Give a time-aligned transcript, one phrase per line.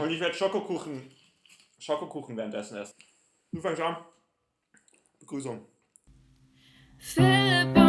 [0.00, 1.10] Und ich werde Schokokuchen,
[1.78, 2.94] Schokokuchen währenddessen essen.
[3.52, 3.96] Du fängst an.
[5.18, 5.66] Begrüßung.
[6.98, 7.79] Philipp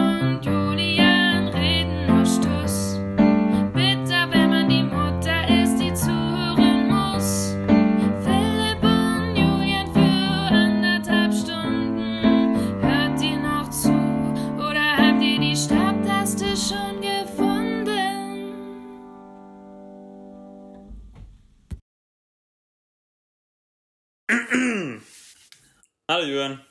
[26.22, 26.62] Hallo Jürgen.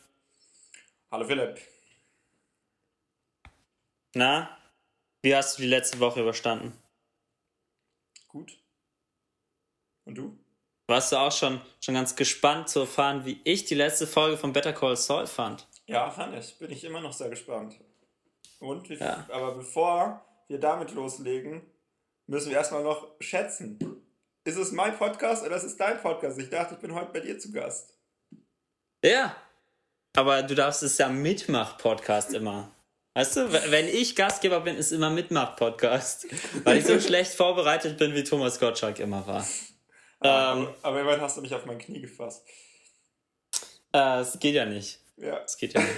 [1.11, 1.61] Hallo Philipp.
[4.15, 4.57] Na,
[5.23, 6.73] wie hast du die letzte Woche überstanden?
[8.29, 8.57] Gut.
[10.05, 10.39] Und du?
[10.87, 14.53] Warst du auch schon, schon ganz gespannt zu erfahren, wie ich die letzte Folge von
[14.53, 15.67] Better Call Saul fand?
[15.87, 16.57] Ja, fand ich.
[16.57, 17.75] Bin ich immer noch sehr gespannt.
[18.61, 18.89] Und?
[18.89, 19.27] Wie, Ja.
[19.33, 21.63] Aber bevor wir damit loslegen,
[22.29, 23.81] müssen wir erstmal noch schätzen.
[24.45, 26.39] Ist es mein Podcast oder ist es dein Podcast?
[26.39, 28.00] Ich dachte, ich bin heute bei dir zu Gast.
[29.05, 29.35] Ja.
[30.17, 32.71] Aber du darfst es ja Mitmach-Podcast immer.
[33.15, 36.27] Weißt du, wenn ich Gastgeber bin, ist immer Mitmach-Podcast.
[36.65, 39.47] Weil ich so schlecht vorbereitet bin, wie Thomas Gottschalk immer war.
[40.23, 42.45] Ähm, aber, aber immerhin hast du mich auf mein Knie gefasst.
[43.93, 44.99] äh, es geht ja nicht.
[45.17, 45.41] Ja.
[45.45, 45.93] Es geht ja nicht.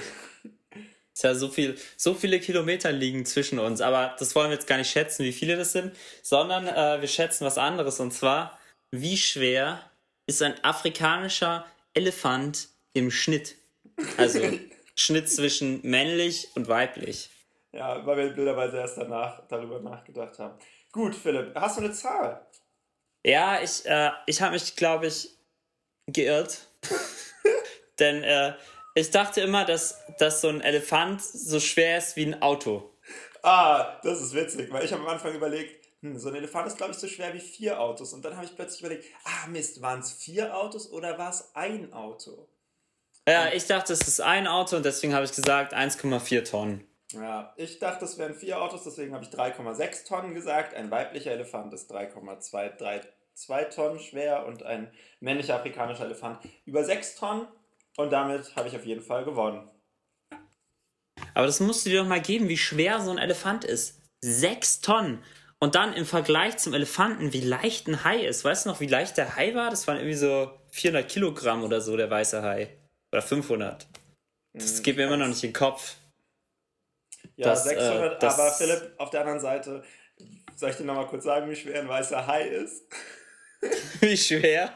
[0.74, 0.80] Es
[1.14, 4.66] ist ja so viel, so viele Kilometer liegen zwischen uns, aber das wollen wir jetzt
[4.66, 8.58] gar nicht schätzen, wie viele das sind, sondern äh, wir schätzen was anderes und zwar,
[8.90, 9.90] wie schwer
[10.26, 13.56] ist ein afrikanischer Elefant im Schnitt?
[14.16, 14.40] Also
[14.94, 17.30] Schnitt zwischen männlich und weiblich.
[17.72, 20.58] Ja, weil wir bilderweise erst danach darüber nachgedacht haben.
[20.92, 22.46] Gut, Philipp, hast du eine Zahl?
[23.24, 25.30] Ja, ich, äh, ich habe mich, glaube ich,
[26.06, 26.68] geirrt.
[27.98, 28.54] Denn äh,
[28.94, 32.90] ich dachte immer, dass, dass so ein Elefant so schwer ist wie ein Auto.
[33.42, 36.76] Ah, das ist witzig, weil ich habe am Anfang überlegt, hm, so ein Elefant ist,
[36.76, 38.12] glaube ich, so schwer wie vier Autos.
[38.12, 41.54] Und dann habe ich plötzlich überlegt, ah Mist, waren es vier Autos oder war es
[41.54, 42.48] ein Auto?
[43.28, 46.88] Ja, ich dachte, es ist ein Auto und deswegen habe ich gesagt 1,4 Tonnen.
[47.12, 50.74] Ja, ich dachte, es wären vier Autos, deswegen habe ich 3,6 Tonnen gesagt.
[50.74, 53.10] Ein weiblicher Elefant ist 3,232
[53.74, 54.90] Tonnen schwer und ein
[55.20, 57.46] männlicher afrikanischer Elefant über 6 Tonnen.
[57.96, 59.70] Und damit habe ich auf jeden Fall gewonnen.
[61.34, 64.00] Aber das musst du dir doch mal geben, wie schwer so ein Elefant ist.
[64.20, 65.22] Sechs Tonnen.
[65.60, 68.44] Und dann im Vergleich zum Elefanten, wie leicht ein Hai ist.
[68.44, 69.70] Weißt du noch, wie leicht der Hai war?
[69.70, 72.81] Das waren irgendwie so 400 Kilogramm oder so, der weiße Hai.
[73.12, 73.86] Oder 500.
[74.54, 75.96] Das geht mir immer noch nicht in den Kopf.
[77.36, 79.82] Ja, Das, äh, 600, das- aber Philipp, auf der anderen Seite,
[80.56, 82.84] soll ich dir nochmal kurz sagen, wie schwer ein weißer Hai ist?
[84.00, 84.72] Wie schwer?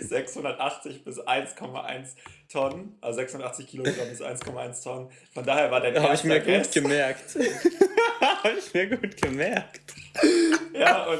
[0.00, 2.14] 680 bis 1,1
[2.50, 5.10] Tonnen, also 680 Kilogramm bis 1,1 Tonnen.
[5.34, 6.70] Von daher war der Habe ich mir gut Guess.
[6.70, 7.36] gemerkt.
[8.22, 9.82] Habe ich mir gut gemerkt.
[10.72, 11.18] Ja, und,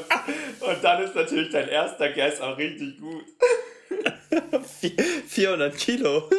[0.61, 3.25] und dann ist natürlich dein erster Guess auch richtig gut.
[4.81, 6.29] Vi- 400 Kilo.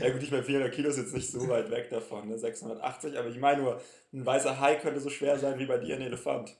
[0.00, 2.38] Ja gut, ich meine, 400 Kilo ist jetzt nicht so weit weg davon, ne?
[2.38, 3.80] 680, aber ich meine nur,
[4.12, 6.56] ein weißer Hai könnte so schwer sein wie bei dir ein Elefant.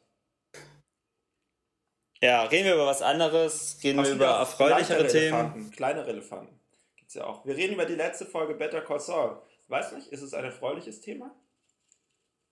[2.20, 3.78] Ja, reden wir über was anderes.
[3.82, 5.38] Reden wir über erfreulichere Themen.
[5.38, 6.58] Elefanten, kleinere Elefanten.
[6.96, 7.46] Gibt's ja auch.
[7.46, 9.40] Wir reden über die letzte Folge Better Call Saul.
[9.68, 11.34] Weiß nicht, ist es ein erfreuliches Thema?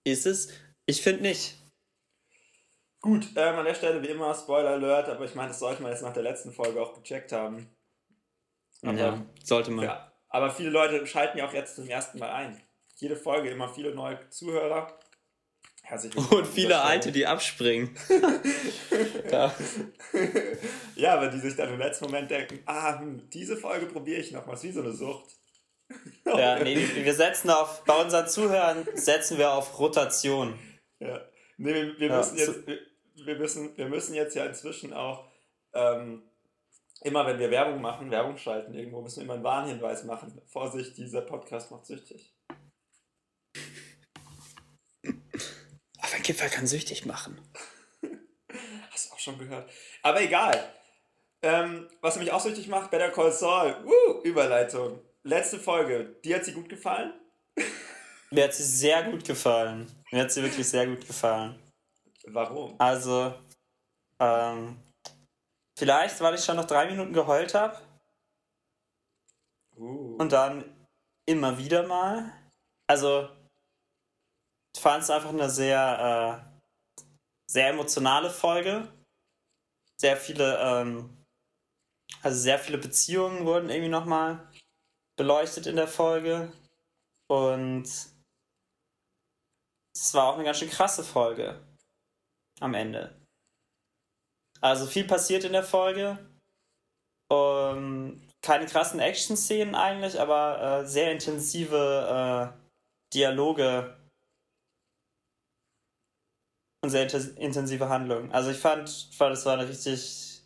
[0.04, 0.50] Ist es?
[0.84, 1.56] Ich finde nicht.
[3.06, 5.93] Gut, ähm, an der Stelle wie immer Spoiler Alert, aber ich meine, das sollte man
[5.93, 7.69] jetzt nach der letzten Folge auch gecheckt haben.
[8.83, 9.84] Aber, ja, sollte man.
[9.84, 12.61] ja, aber viele Leute schalten ja auch jetzt zum ersten Mal ein.
[12.97, 14.99] Jede Folge immer viele neue Zuhörer.
[15.84, 16.81] Herzlich willkommen Und viele.
[16.81, 17.97] Alte, die abspringen.
[19.31, 19.55] ja.
[20.97, 24.33] Ja, aber die sich dann im letzten Moment denken, ah, hm, diese Folge probiere ich
[24.33, 25.31] noch mal, ist wie so eine Sucht.
[26.25, 30.59] ja, nee, wir setzen auf, bei unseren Zuhörern setzen wir auf Rotation.
[30.99, 31.21] Ja.
[31.56, 32.78] Nee, wir, wir, Ja, müssen so- jetzt, wir,
[33.25, 35.28] wir, müssen, wir müssen jetzt ja inzwischen auch,
[35.72, 36.22] ähm,
[37.03, 40.41] immer wenn wir Werbung machen, Werbung schalten irgendwo, müssen wir immer einen Warnhinweis machen.
[40.47, 42.34] Vorsicht, dieser Podcast macht süchtig.
[45.99, 47.41] Aber ein Gipfel kann süchtig machen.
[48.91, 49.71] Hast du auch schon gehört.
[50.03, 50.72] Aber egal.
[51.42, 53.77] Ähm, was mich auch süchtig macht, Better Call Saul.
[53.84, 55.01] Uh, Überleitung.
[55.22, 56.16] Letzte Folge.
[56.24, 57.13] Dir hat sie gut gefallen?
[58.30, 59.86] Mir hat sie sehr gut gefallen.
[60.10, 61.60] Mir hat sie wirklich sehr gut gefallen.
[62.27, 62.75] Warum?
[62.78, 63.34] Also,
[64.19, 64.83] ähm,
[65.78, 67.78] vielleicht, weil ich schon noch drei Minuten geheult habe
[69.78, 70.17] Uh.
[70.17, 70.89] und dann
[71.27, 72.33] immer wieder mal.
[72.87, 73.28] Also,
[74.75, 77.03] ich fand es einfach eine sehr, äh,
[77.51, 78.91] sehr emotionale Folge.
[79.99, 81.27] Sehr viele, ähm,
[82.23, 84.51] also sehr viele Beziehungen wurden irgendwie nochmal
[85.17, 86.51] beleuchtet in der Folge.
[87.28, 88.15] Und es
[90.15, 91.61] war auch eine ganz schön krasse Folge
[92.60, 93.20] am Ende.
[94.60, 96.18] Also viel passiert in der Folge.
[97.28, 102.66] Um, keine krassen Action-Szenen eigentlich, aber äh, sehr intensive äh,
[103.12, 103.97] Dialoge
[106.82, 108.30] und sehr intensive Handlungen.
[108.30, 110.42] Also ich fand, fand, es war eine richtig,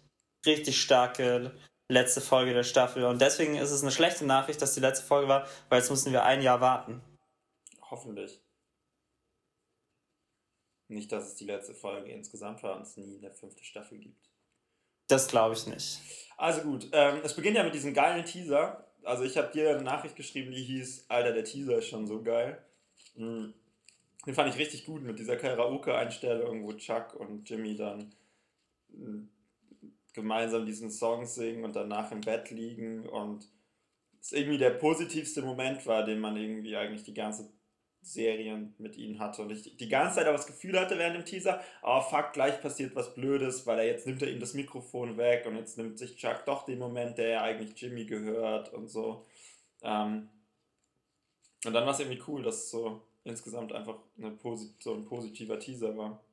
[0.47, 1.53] richtig starke
[1.91, 3.05] letzte Folge der Staffel.
[3.05, 6.13] Und deswegen ist es eine schlechte Nachricht, dass die letzte Folge war, weil jetzt müssen
[6.13, 7.03] wir ein Jahr warten.
[7.91, 8.41] Hoffentlich.
[10.91, 14.29] Nicht, dass es die letzte Folge insgesamt war und es nie eine fünfte Staffel gibt.
[15.07, 16.01] Das glaube ich nicht.
[16.37, 18.87] Also gut, ähm, es beginnt ja mit diesem geilen Teaser.
[19.05, 22.23] Also ich habe dir eine Nachricht geschrieben, die hieß, Alter, der Teaser ist schon so
[22.23, 22.63] geil.
[23.15, 23.55] Mhm.
[24.27, 28.13] Den fand ich richtig gut mit dieser Karaoke-Einstellung, wo Chuck und Jimmy dann
[28.93, 29.29] hm,
[30.13, 33.49] gemeinsam diesen Song singen und danach im Bett liegen und
[34.21, 37.49] es irgendwie der positivste Moment war, den man irgendwie eigentlich die ganze
[38.03, 41.25] Serien mit ihnen hatte und ich die ganze Zeit aber das Gefühl hatte während dem
[41.25, 45.17] Teaser, oh fuck, gleich passiert was Blödes, weil er jetzt nimmt er ihm das Mikrofon
[45.19, 48.89] weg und jetzt nimmt sich Chuck doch den Moment, der ja eigentlich Jimmy gehört und
[48.89, 49.27] so.
[49.83, 50.29] Ähm,
[51.65, 55.05] und dann war es irgendwie cool, dass es so insgesamt einfach eine Posit so ein
[55.05, 56.25] positiver Teaser war.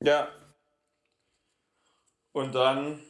[0.00, 0.28] Ja.
[2.32, 3.00] Und dann,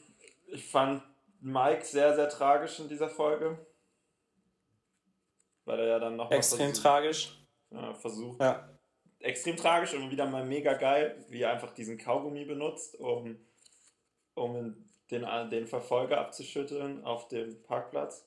[0.47, 1.03] ich fand
[1.41, 3.59] Mike sehr, sehr tragisch in dieser Folge.
[5.69, 6.31] Weil er ja dann noch.
[6.31, 7.39] Extrem versucht, tragisch.
[7.71, 8.41] Ja, versucht.
[8.41, 8.69] Ja.
[9.21, 13.37] Extrem tragisch und wieder mal mega geil, wie er einfach diesen Kaugummi benutzt, um,
[14.35, 14.77] um
[15.11, 18.25] den, den Verfolger abzuschütteln auf dem Parkplatz.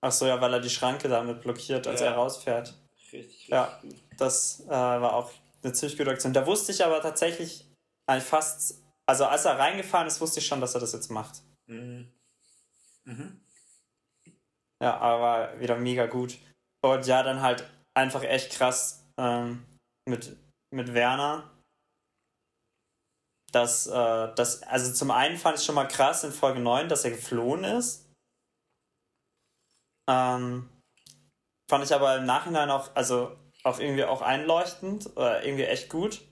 [0.00, 2.06] Ach so, ja, weil er die Schranke damit blockiert, als ja.
[2.06, 2.74] er rausfährt.
[2.96, 3.80] Richtig, richtig ja,
[4.16, 5.30] das äh, war auch
[5.62, 6.32] eine ziemlich gute Aktion.
[6.32, 7.66] Da wusste ich aber tatsächlich
[8.06, 11.42] eigentlich fast, also als er reingefahren ist, wusste ich schon, dass er das jetzt macht.
[11.66, 12.10] Mhm.
[13.04, 13.40] Mhm.
[14.80, 16.38] Ja, aber wieder mega gut.
[16.84, 19.64] Und ja, dann halt einfach echt krass ähm,
[20.08, 20.36] mit,
[20.74, 21.50] mit Werner.
[23.52, 27.04] Das, äh, das, also zum einen fand ich schon mal krass in Folge 9, dass
[27.04, 28.10] er geflohen ist.
[30.10, 30.68] Ähm,
[31.70, 36.26] fand ich aber im Nachhinein auch, also auch irgendwie auch einleuchtend, oder irgendwie echt gut.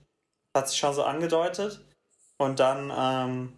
[0.55, 1.79] Hat sich schon so angedeutet.
[2.37, 3.57] Und dann ähm,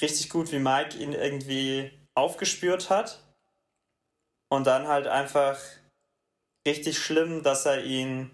[0.00, 3.22] richtig gut, wie Mike ihn irgendwie aufgespürt hat.
[4.50, 5.58] Und dann halt einfach
[6.68, 8.30] richtig schlimm, dass er ihn,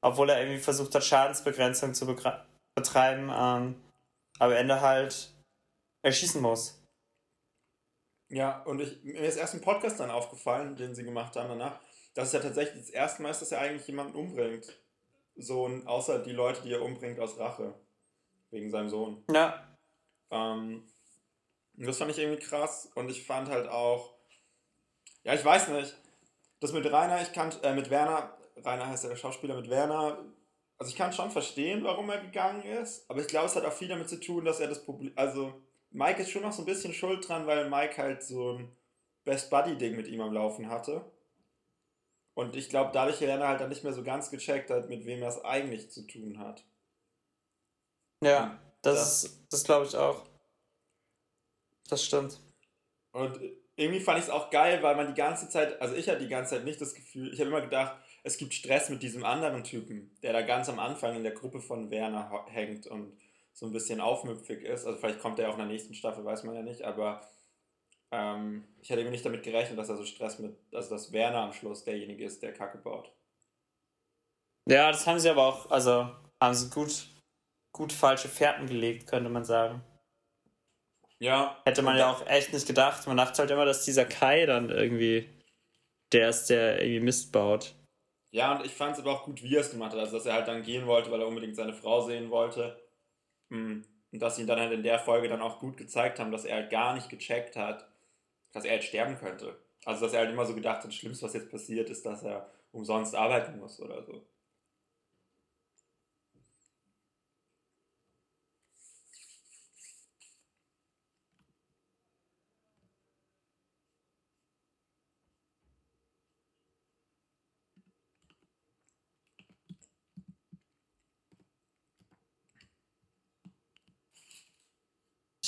[0.00, 3.82] obwohl er irgendwie versucht hat, Schadensbegrenzung zu betreiben, ähm,
[4.38, 5.32] am Ende halt
[6.02, 6.80] erschießen muss.
[8.28, 11.80] Ja, und ich, mir ist erst ein Podcast dann aufgefallen, den sie gemacht haben danach,
[12.14, 14.78] dass es ja tatsächlich das erste Mal ist, dass er eigentlich jemanden umbringt.
[15.36, 17.74] So, außer die Leute, die er umbringt aus Rache.
[18.50, 19.24] Wegen seinem Sohn.
[19.30, 19.64] Ja.
[20.30, 20.84] Ähm,
[21.74, 24.14] das fand ich irgendwie krass und ich fand halt auch,
[25.22, 25.96] ja, ich weiß nicht,
[26.60, 30.18] das mit Rainer, ich kann, äh, mit Werner, Rainer heißt ja der Schauspieler, mit Werner,
[30.78, 33.72] also ich kann schon verstehen, warum er gegangen ist, aber ich glaube, es hat auch
[33.72, 35.52] viel damit zu tun, dass er das Problem, also
[35.90, 38.76] Mike ist schon noch so ein bisschen schuld dran, weil Mike halt so ein
[39.24, 41.04] Best Buddy-Ding mit ihm am Laufen hatte.
[42.34, 45.22] Und ich glaube, dadurch er halt dann nicht mehr so ganz gecheckt hat, mit wem
[45.22, 46.64] er es eigentlich zu tun hat.
[48.22, 50.24] Ja, das, das, das glaube ich auch.
[51.88, 52.40] Das stimmt.
[53.12, 53.40] Und
[53.80, 56.28] irgendwie fand ich es auch geil, weil man die ganze Zeit, also ich hatte die
[56.28, 59.64] ganze Zeit nicht das Gefühl, ich habe immer gedacht, es gibt Stress mit diesem anderen
[59.64, 63.16] Typen, der da ganz am Anfang in der Gruppe von Werner hängt und
[63.52, 64.84] so ein bisschen aufmüpfig ist.
[64.86, 67.26] Also vielleicht kommt er auch in der nächsten Staffel, weiß man ja nicht, aber
[68.10, 71.42] ähm, ich hatte eben nicht damit gerechnet, dass er so Stress mit, also dass Werner
[71.42, 73.10] am Schluss derjenige ist, der Kacke baut.
[74.68, 76.10] Ja, das haben sie aber auch, also
[76.40, 77.06] haben sie gut,
[77.72, 79.82] gut falsche Fährten gelegt, könnte man sagen.
[81.20, 81.60] Ja.
[81.64, 83.06] Hätte man ja auch echt nicht gedacht.
[83.06, 85.28] Man dachte halt immer, dass dieser Kai dann irgendwie
[86.12, 87.74] der ist, der irgendwie Mist baut.
[88.32, 90.00] Ja, und ich fand es aber auch gut, wie er es gemacht hat.
[90.00, 92.80] Also, dass er halt dann gehen wollte, weil er unbedingt seine Frau sehen wollte.
[93.50, 93.84] Hm.
[94.12, 96.44] Und dass sie ihn dann halt in der Folge dann auch gut gezeigt haben, dass
[96.44, 97.88] er halt gar nicht gecheckt hat,
[98.52, 99.56] dass er halt sterben könnte.
[99.84, 102.22] Also, dass er halt immer so gedacht hat, das Schlimmste, was jetzt passiert, ist, dass
[102.22, 104.24] er umsonst arbeiten muss oder so.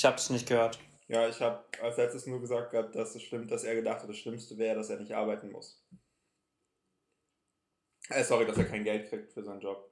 [0.03, 0.77] Ich habe es nicht gehört.
[1.07, 4.09] Ja, ich habe als letztes nur gesagt gehabt, dass es stimmt, dass er gedacht hat,
[4.09, 5.81] das Schlimmste wäre, dass er nicht arbeiten muss.
[8.09, 9.89] Äh, sorry, dass er kein Geld kriegt für seinen Job.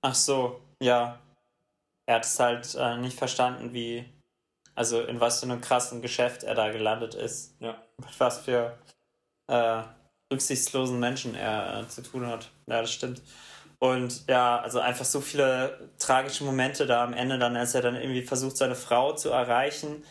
[0.00, 1.22] Ach so, ja.
[2.06, 4.04] Er hat es halt äh, nicht verstanden, wie,
[4.74, 7.54] also in was für einem krassen Geschäft er da gelandet ist.
[7.60, 7.86] Ja.
[7.98, 8.76] Mit was für
[9.46, 9.82] äh,
[10.32, 12.50] rücksichtslosen Menschen er äh, zu tun hat.
[12.66, 13.22] Ja, das stimmt.
[13.86, 17.94] Und ja, also einfach so viele tragische Momente da am Ende, dann als er dann
[17.94, 20.04] irgendwie versucht, seine Frau zu erreichen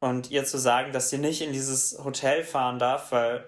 [0.00, 3.44] und ihr zu sagen, dass sie nicht in dieses Hotel fahren darf, weil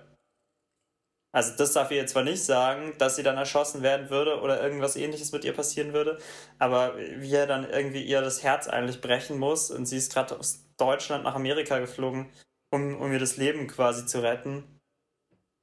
[1.34, 4.96] also das darf ihr zwar nicht sagen, dass sie dann erschossen werden würde oder irgendwas
[4.96, 6.18] ähnliches mit ihr passieren würde,
[6.58, 10.38] aber wie er dann irgendwie ihr das Herz eigentlich brechen muss und sie ist gerade
[10.38, 12.30] aus Deutschland nach Amerika geflogen,
[12.70, 14.80] um, um ihr das Leben quasi zu retten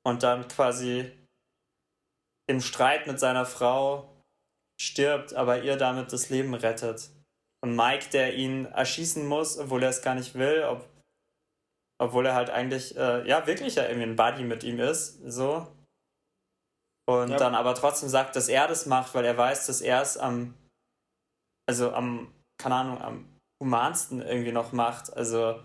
[0.03, 1.09] und dann quasi
[2.47, 4.10] im Streit mit seiner Frau
[4.81, 7.09] stirbt, aber ihr damit das Leben rettet.
[7.63, 10.89] Und Mike, der ihn erschießen muss, obwohl er es gar nicht will, ob,
[12.01, 15.67] obwohl er halt eigentlich, äh, ja, wirklich ja irgendwie ein Buddy mit ihm ist, so.
[17.07, 17.38] Und Ja.
[17.38, 20.55] dann aber trotzdem sagt, dass er das macht, weil er weiß, dass er es am,
[21.69, 25.13] also am, keine Ahnung, am humansten irgendwie noch macht.
[25.13, 25.61] Also,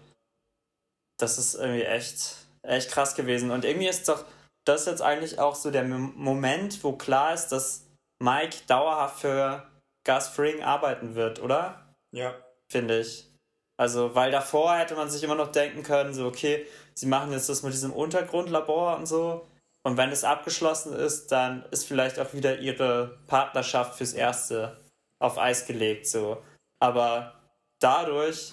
[1.18, 3.50] das ist irgendwie echt, echt krass gewesen.
[3.50, 4.26] Und irgendwie ist doch
[4.66, 7.85] das jetzt eigentlich auch so der Mom- Moment, wo klar ist, dass
[8.18, 9.66] Mike dauerhaft für
[10.04, 11.94] Gus Fring arbeiten wird, oder?
[12.12, 12.34] Ja.
[12.68, 13.30] finde ich.
[13.78, 17.48] Also, weil davor hätte man sich immer noch denken können, so, okay, sie machen jetzt
[17.48, 19.46] das mit diesem Untergrundlabor und so.
[19.84, 24.78] Und wenn es abgeschlossen ist, dann ist vielleicht auch wieder ihre Partnerschaft fürs Erste
[25.20, 26.42] auf Eis gelegt, so.
[26.80, 27.34] Aber
[27.80, 28.52] dadurch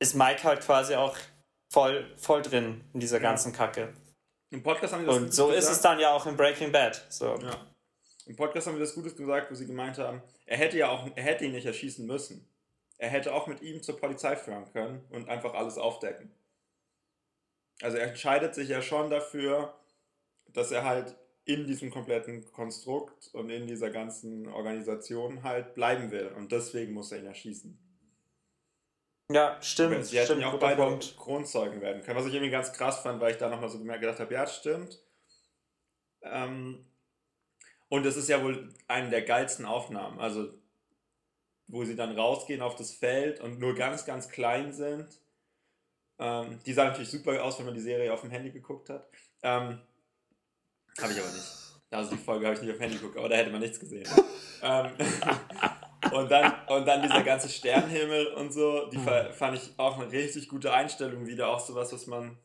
[0.00, 1.16] ist Mike halt quasi auch
[1.72, 3.22] voll, voll drin in dieser Ja.
[3.22, 3.92] ganzen Kacke.
[4.50, 5.76] Im Podcast haben wir das Und Gutes so ist gesagt.
[5.76, 7.04] es dann ja auch in Breaking Bad.
[7.08, 7.36] So.
[7.36, 7.66] Ja.
[8.26, 11.08] Im Podcast haben wir das Gutes gesagt, wo sie gemeint haben, er hätte ja auch,
[11.14, 12.48] er hätte ihn nicht erschießen müssen.
[12.98, 16.32] Er hätte auch mit ihm zur Polizei fahren können und einfach alles aufdecken.
[17.82, 19.74] Also er entscheidet sich ja schon dafür,
[20.48, 26.28] dass er halt in diesem kompletten Konstrukt und in dieser ganzen Organisation halt bleiben will.
[26.28, 27.78] Und deswegen muss er ihn erschießen.
[29.30, 30.06] Ja, stimmt.
[30.06, 31.16] Sie hätten stimmt, ja auch beide Punkt.
[31.16, 34.02] Kronzeugen werden können, was ich irgendwie ganz krass fand, weil ich da nochmal so gemerkt
[34.02, 35.00] gedacht habe, ja, stimmt.
[36.22, 36.86] Ähm,
[37.88, 40.48] und es ist ja wohl eine der geilsten Aufnahmen, also
[41.68, 45.20] wo sie dann rausgehen auf das Feld und nur ganz, ganz klein sind.
[46.18, 49.08] Ähm, die sah natürlich super aus, wenn man die Serie auf dem Handy geguckt hat.
[49.42, 49.80] Ähm,
[51.00, 51.52] habe ich aber nicht.
[51.90, 53.80] Also die Folge habe ich nicht auf dem Handy geguckt, aber da hätte man nichts
[53.80, 54.08] gesehen.
[54.62, 54.92] ähm,
[56.12, 60.10] und, dann, und dann dieser ganze Sternenhimmel und so, die fa- fand ich auch eine
[60.10, 61.48] richtig gute Einstellung wieder.
[61.48, 62.38] Auch sowas, was man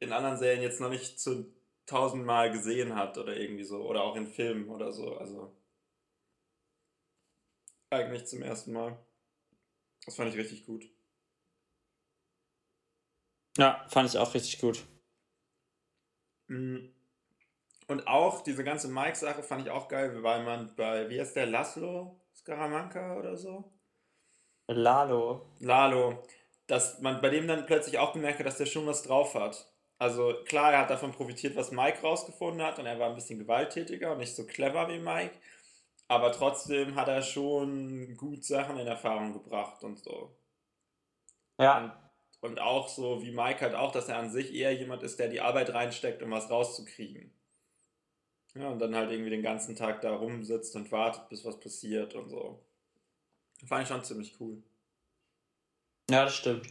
[0.00, 1.52] in anderen Serien jetzt noch nicht zu
[1.86, 3.82] tausendmal gesehen hat oder irgendwie so.
[3.82, 5.16] Oder auch in Filmen oder so.
[5.16, 5.54] Also
[7.90, 8.98] eigentlich zum ersten Mal.
[10.04, 10.84] Das fand ich richtig gut.
[13.56, 14.84] Ja, fand ich auch richtig gut.
[16.48, 16.92] Mm.
[17.88, 21.46] Und auch diese ganze Mike-Sache fand ich auch geil, weil man bei, wie heißt der,
[21.46, 23.72] Laszlo Skaramanka oder so?
[24.68, 25.46] Lalo.
[25.60, 26.22] Lalo,
[26.66, 29.72] dass man bei dem dann plötzlich auch gemerkt hat, dass der schon was drauf hat.
[29.98, 33.38] Also klar, er hat davon profitiert, was Mike rausgefunden hat und er war ein bisschen
[33.38, 35.38] gewalttätiger und nicht so clever wie Mike.
[36.08, 40.36] Aber trotzdem hat er schon gut Sachen in Erfahrung gebracht und so.
[41.58, 41.92] Ja,
[42.42, 45.28] Und auch so wie Mike halt auch, dass er an sich eher jemand ist, der
[45.28, 47.32] die Arbeit reinsteckt, um was rauszukriegen.
[48.54, 52.14] Ja, und dann halt irgendwie den ganzen Tag da rumsitzt und wartet, bis was passiert
[52.14, 52.62] und so.
[53.66, 54.62] Fand ich schon ziemlich cool.
[56.10, 56.66] ja, das stimmt.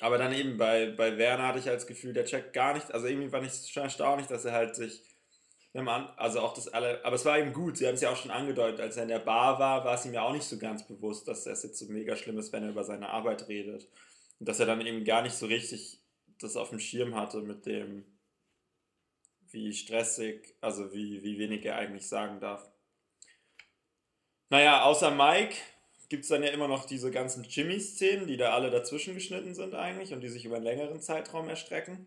[0.00, 2.92] Aber dann eben bei, bei Werner hatte ich halt das Gefühl, der checkt gar nicht.
[2.92, 5.02] Also irgendwie fand ich es schon erstaunlich, dass er halt sich.
[6.16, 7.04] Also auch das alle.
[7.04, 7.76] Aber es war eben gut.
[7.76, 10.04] Sie haben es ja auch schon angedeutet, als er in der Bar war, war es
[10.04, 12.62] ihm ja auch nicht so ganz bewusst, dass es jetzt so mega schlimm ist, wenn
[12.64, 13.88] er über seine Arbeit redet.
[14.38, 16.00] Und dass er dann eben gar nicht so richtig
[16.40, 18.04] das auf dem Schirm hatte mit dem,
[19.54, 22.70] wie stressig, also wie, wie wenig er eigentlich sagen darf.
[24.50, 25.56] Naja, außer Mike
[26.08, 29.74] gibt es dann ja immer noch diese ganzen Jimmy-Szenen, die da alle dazwischen geschnitten sind
[29.74, 32.06] eigentlich und die sich über einen längeren Zeitraum erstrecken.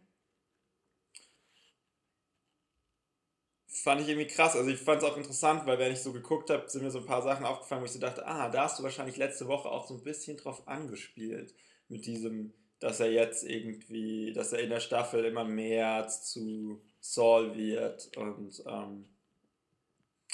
[3.67, 4.55] Fand ich irgendwie krass.
[4.55, 6.99] Also ich fand es auch interessant, weil wenn ich so geguckt habe, sind mir so
[6.99, 9.69] ein paar Sachen aufgefallen, wo ich so dachte, ah, da hast du wahrscheinlich letzte Woche
[9.69, 11.53] auch so ein bisschen drauf angespielt.
[11.87, 16.81] Mit diesem, dass er jetzt irgendwie, dass er in der Staffel immer mehr zu
[17.13, 19.05] Saul wird und ähm,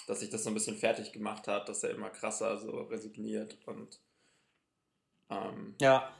[0.07, 3.57] dass sich das so ein bisschen fertig gemacht hat, dass er immer krasser so resigniert
[3.65, 3.99] und
[5.29, 6.13] ähm, Ja.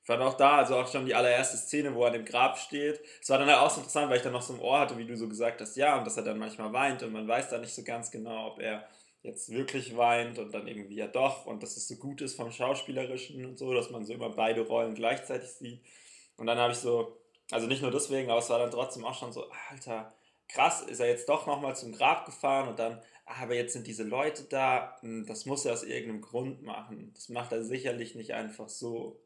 [0.00, 2.58] ich fand auch da, also auch schon die allererste Szene, wo er an dem Grab
[2.58, 3.00] steht.
[3.20, 4.96] Es war dann halt auch so interessant, weil ich dann noch so im Ohr hatte,
[4.98, 7.50] wie du so gesagt hast, ja, und dass er dann manchmal weint und man weiß
[7.50, 8.88] dann nicht so ganz genau, ob er
[9.22, 12.50] jetzt wirklich weint und dann irgendwie ja doch und dass es so gut ist vom
[12.50, 15.82] Schauspielerischen und so, dass man so immer beide Rollen gleichzeitig sieht.
[16.36, 19.18] Und dann habe ich so, also nicht nur deswegen, aber es war dann trotzdem auch
[19.18, 20.14] schon so, Alter,
[20.48, 23.86] krass, ist er jetzt doch nochmal zum Grab gefahren und dann, ah, aber jetzt sind
[23.86, 27.12] diese Leute da, hm, das muss er aus irgendeinem Grund machen.
[27.14, 29.20] Das macht er sicherlich nicht einfach so.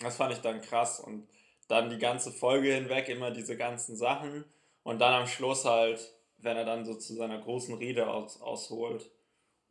[0.00, 1.28] Das fand ich dann krass und
[1.68, 4.44] dann die ganze Folge hinweg immer diese ganzen Sachen
[4.82, 9.10] und dann am Schluss halt, wenn er dann so zu seiner großen Rede aus, ausholt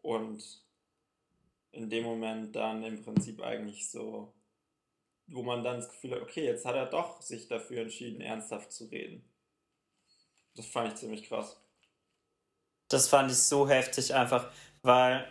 [0.02, 0.44] und
[1.72, 4.34] in dem Moment dann im Prinzip eigentlich so,
[5.28, 8.72] wo man dann das Gefühl hat, okay, jetzt hat er doch sich dafür entschieden, ernsthaft
[8.72, 9.24] zu reden.
[10.56, 11.62] Das fand ich ziemlich krass.
[12.90, 15.30] Das fand ich so heftig einfach, weil,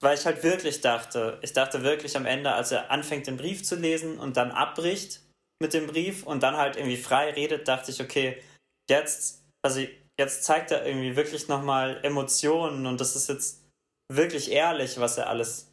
[0.00, 3.64] weil ich halt wirklich dachte, ich dachte wirklich am Ende, als er anfängt, den Brief
[3.64, 5.20] zu lesen und dann abbricht
[5.60, 8.40] mit dem Brief und dann halt irgendwie frei redet, dachte ich, okay,
[8.88, 9.80] jetzt, also
[10.20, 13.64] jetzt zeigt er irgendwie wirklich nochmal Emotionen und das ist jetzt
[14.12, 15.72] wirklich ehrlich, was er alles,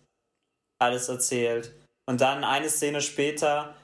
[0.80, 1.76] alles erzählt.
[2.10, 3.76] Und dann eine Szene später,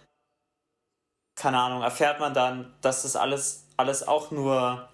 [1.38, 4.90] keine Ahnung, erfährt man dann, dass das alles, alles auch nur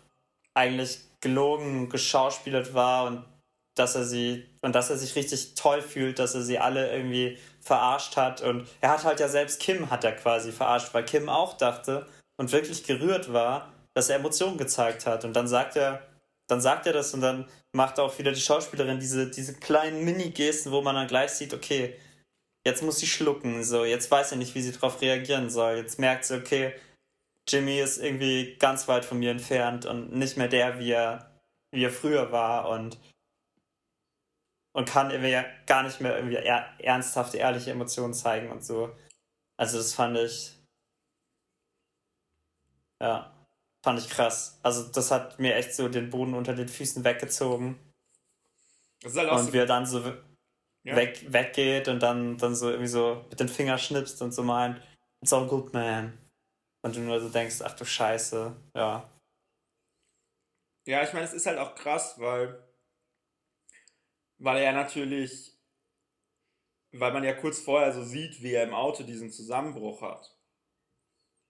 [0.57, 3.25] eigentlich gelogen, geschauspielert war und
[3.77, 7.37] dass er sie und dass er sich richtig toll fühlt, dass er sie alle irgendwie
[7.61, 11.29] verarscht hat und er hat halt ja selbst Kim hat er quasi verarscht, weil Kim
[11.29, 12.07] auch dachte
[12.37, 16.09] und wirklich gerührt war, dass er Emotionen gezeigt hat und dann sagt er
[16.49, 20.71] dann sagt er das und dann macht auch wieder die Schauspielerin diese, diese kleinen Mini-Gesten,
[20.71, 21.99] wo man dann gleich sieht, okay,
[22.65, 25.75] jetzt muss sie schlucken, so, jetzt weiß sie nicht, wie sie darauf reagieren soll.
[25.75, 26.73] Jetzt merkt sie, okay,
[27.47, 31.39] Jimmy ist irgendwie ganz weit von mir entfernt und nicht mehr der, wie er,
[31.71, 32.97] wie er früher war und,
[34.73, 38.95] und kann irgendwie gar nicht mehr irgendwie er, ernsthafte, ehrliche Emotionen zeigen und so.
[39.57, 40.57] Also das fand ich,
[43.01, 43.38] ja,
[43.83, 44.59] fand ich krass.
[44.63, 47.79] Also das hat mir echt so den Boden unter den Füßen weggezogen.
[49.03, 50.03] Halt und so wie er dann so
[50.83, 50.95] ja.
[50.95, 54.81] weg, weggeht und dann, dann so irgendwie so mit den Fingern schnipst und so meint,
[55.21, 56.17] it's all good, man.
[56.81, 59.09] Und du nur so denkst, ach du Scheiße, ja.
[60.85, 62.67] Ja, ich meine, es ist halt auch krass, weil,
[64.37, 65.57] weil er natürlich,
[66.91, 70.38] weil man ja kurz vorher so sieht, wie er im Auto diesen Zusammenbruch hat.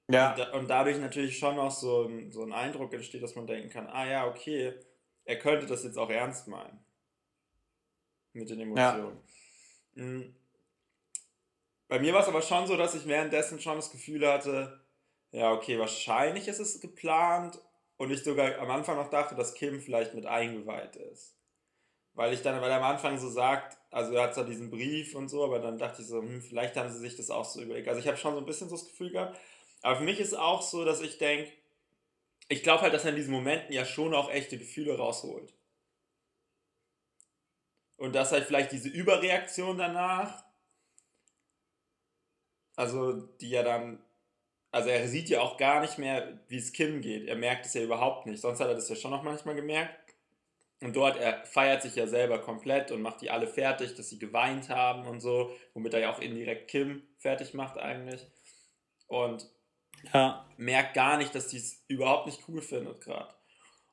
[0.09, 0.33] Ja.
[0.33, 3.69] Und, und dadurch natürlich schon noch so ein, so ein Eindruck entsteht, dass man denken
[3.69, 4.73] kann, ah ja, okay,
[5.23, 6.83] er könnte das jetzt auch ernst meinen.
[8.33, 9.21] Mit den Emotionen.
[9.95, 10.03] Ja.
[10.03, 10.35] Mhm.
[11.87, 14.79] Bei mir war es aber schon so, dass ich währenddessen schon das Gefühl hatte,
[15.31, 17.59] ja, okay, wahrscheinlich ist es geplant
[17.97, 21.35] und ich sogar am Anfang noch dachte, dass Kim vielleicht mit eingeweiht ist.
[22.13, 25.15] Weil ich dann, weil er am Anfang so sagt, also er hat zwar diesen Brief
[25.15, 27.61] und so, aber dann dachte ich so, hm, vielleicht haben sie sich das auch so
[27.61, 27.87] überlegt.
[27.87, 29.39] Also ich habe schon so ein bisschen so das Gefühl gehabt,
[29.81, 31.51] aber für mich ist auch so, dass ich denke,
[32.49, 35.53] ich glaube halt, dass er in diesen Momenten ja schon auch echte Gefühle rausholt.
[37.97, 40.43] Und dass halt vielleicht diese Überreaktion danach,
[42.75, 44.01] also die ja dann,
[44.71, 47.27] also er sieht ja auch gar nicht mehr, wie es Kim geht.
[47.27, 48.39] Er merkt es ja überhaupt nicht.
[48.39, 50.15] Sonst hat er das ja schon noch manchmal gemerkt.
[50.81, 54.17] Und dort, er feiert sich ja selber komplett und macht die alle fertig, dass sie
[54.17, 58.25] geweint haben und so, womit er ja auch indirekt Kim fertig macht eigentlich.
[59.07, 59.49] Und
[60.13, 60.45] ja.
[60.57, 63.33] merkt gar nicht, dass die es überhaupt nicht cool findet gerade.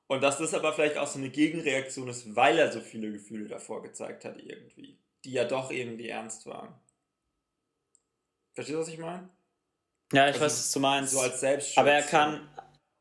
[0.08, 3.48] Und dass das aber vielleicht auch so eine Gegenreaktion ist, weil er so viele Gefühle
[3.48, 6.74] davor gezeigt hat irgendwie, die ja doch irgendwie ernst waren.
[8.54, 9.28] Verstehst du, was ich meine?
[10.12, 11.12] Ja, ich also weiß, was du meinst.
[11.12, 11.78] So als Selbstschutz.
[11.78, 12.48] Aber er kann,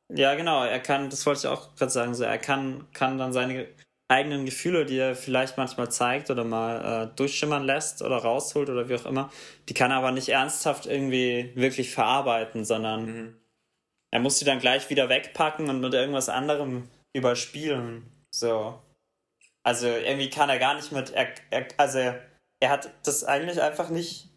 [0.10, 3.34] ja genau, er kann, das wollte ich auch gerade sagen, so, er kann, kann dann
[3.34, 3.68] seine
[4.08, 8.88] eigenen Gefühle, die er vielleicht manchmal zeigt oder mal äh, durchschimmern lässt oder rausholt oder
[8.88, 9.32] wie auch immer,
[9.68, 13.36] die kann er aber nicht ernsthaft irgendwie wirklich verarbeiten, sondern mhm.
[14.12, 18.06] er muss sie dann gleich wieder wegpacken und mit irgendwas anderem überspielen.
[18.32, 18.80] So.
[19.64, 23.90] Also irgendwie kann er gar nicht mit, er, er, also er, hat das eigentlich einfach
[23.90, 24.30] nicht,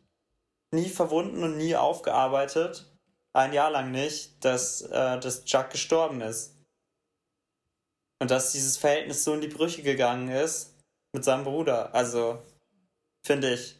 [0.74, 2.86] nie verwunden und nie aufgearbeitet,
[3.34, 6.57] ein Jahr lang nicht, dass, äh, dass Chuck gestorben ist.
[8.20, 10.74] Und dass dieses Verhältnis so in die Brüche gegangen ist
[11.12, 11.94] mit seinem Bruder.
[11.94, 12.42] Also,
[13.24, 13.76] finde ich.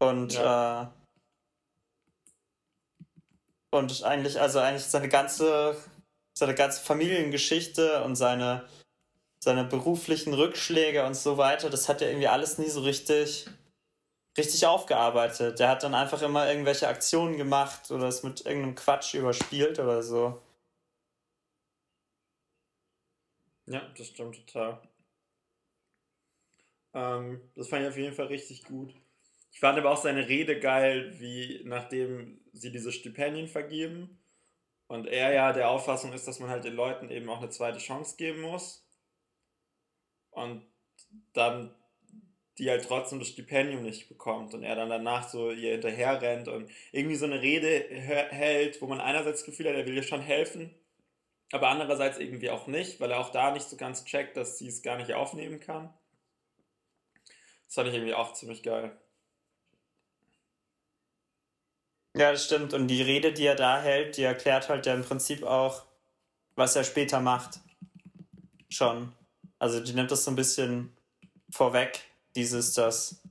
[0.00, 0.82] Und, ja.
[0.82, 0.86] äh,
[3.70, 5.76] und eigentlich, also eigentlich seine ganze,
[6.36, 8.68] seine ganze Familiengeschichte und seine,
[9.42, 13.48] seine beruflichen Rückschläge und so weiter, das hat er irgendwie alles nie so richtig,
[14.36, 15.58] richtig aufgearbeitet.
[15.60, 20.02] Der hat dann einfach immer irgendwelche Aktionen gemacht oder es mit irgendeinem Quatsch überspielt oder
[20.02, 20.42] so.
[23.66, 24.80] Ja, das stimmt total.
[26.94, 28.94] Ähm, das fand ich auf jeden Fall richtig gut.
[29.52, 34.18] Ich fand aber auch seine Rede geil, wie nachdem sie diese Stipendien vergeben
[34.88, 37.78] und er ja der Auffassung ist, dass man halt den Leuten eben auch eine zweite
[37.78, 38.86] Chance geben muss
[40.30, 40.62] und
[41.32, 41.74] dann
[42.58, 46.48] die halt trotzdem das Stipendium nicht bekommt und er dann danach so ihr hinterher rennt
[46.48, 50.02] und irgendwie so eine Rede hält, wo man einerseits das Gefühl hat, er will ihr
[50.04, 50.74] schon helfen,
[51.52, 54.68] aber andererseits irgendwie auch nicht, weil er auch da nicht so ganz checkt, dass sie
[54.68, 55.92] es gar nicht aufnehmen kann.
[57.66, 58.96] Das fand ich irgendwie auch ziemlich geil.
[62.16, 62.74] Ja, das stimmt.
[62.74, 65.82] Und die Rede, die er da hält, die erklärt halt ja im Prinzip auch,
[66.54, 67.58] was er später macht.
[68.68, 69.12] Schon.
[69.58, 70.96] Also die nimmt das so ein bisschen
[71.50, 72.00] vorweg,
[72.36, 73.22] dieses, dass,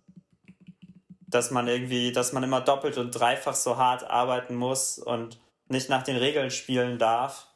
[1.27, 5.89] dass man irgendwie, dass man immer doppelt und dreifach so hart arbeiten muss und nicht
[5.89, 7.47] nach den Regeln spielen darf,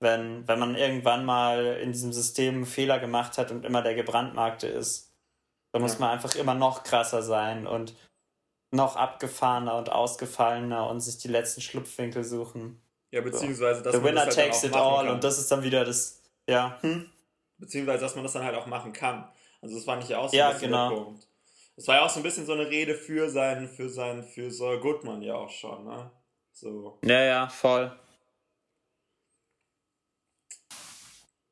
[0.00, 4.66] wenn, wenn man irgendwann mal in diesem System Fehler gemacht hat und immer der gebrandmarkte
[4.66, 5.12] ist.
[5.72, 6.00] Da muss Ja.
[6.00, 7.94] man einfach immer noch krasser sein und
[8.72, 12.80] noch abgefahrener und ausgefallener und sich die letzten Schlupfwinkel suchen.
[13.10, 15.14] Ja, beziehungsweise, dass The man winner das halt takes dann it all kann.
[15.14, 17.10] und das ist dann wieder das, ja, hm?
[17.58, 19.28] Beziehungsweise, dass man das dann halt auch machen kann.
[19.62, 20.88] Also das fand ich auch so Ja, ein genau.
[20.90, 21.26] Punkt.
[21.76, 24.50] Das war ja auch so ein bisschen so eine Rede für seinen, für seinen, für
[24.50, 26.10] Saul Goodman ja auch schon, ne?
[26.52, 26.98] So.
[27.04, 27.92] Ja, ja, voll.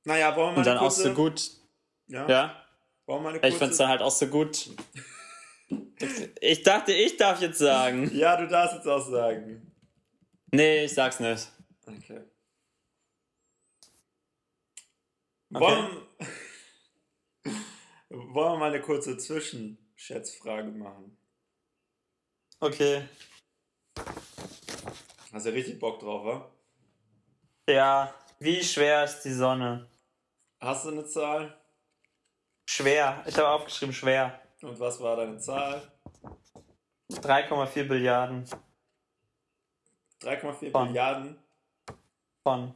[0.04, 1.50] Naja, wollen wir mal Und dann eine auch kurze, so gut,
[2.08, 2.28] Ja?
[2.28, 2.64] ja.
[3.06, 4.70] Wollen wir mal eine Ich kurze, find's dann halt auch so gut.
[6.40, 8.10] Ich dachte, ich darf jetzt sagen.
[8.14, 9.72] Ja, du darfst jetzt auch sagen.
[10.52, 11.50] Nee, ich sag's nicht.
[11.86, 12.20] Okay.
[15.52, 15.60] Okay.
[15.60, 16.02] Wollen,
[18.10, 21.16] wollen wir mal eine kurze Zwischenschätzfrage machen?
[22.60, 23.08] Okay.
[25.32, 26.52] Hast du richtig Bock drauf, wa?
[27.72, 29.88] Ja, wie schwer ist die Sonne?
[30.64, 31.54] Hast du eine Zahl?
[32.64, 33.22] Schwer.
[33.26, 34.40] Ich habe aufgeschrieben, schwer.
[34.62, 35.82] Und was war deine Zahl?
[37.10, 38.48] 3,4 Billiarden
[40.22, 40.86] 3,4 Von.
[40.86, 41.38] Milliarden.
[42.42, 42.74] von.